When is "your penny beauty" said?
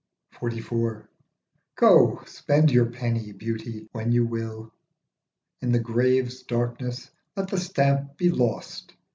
2.71-3.87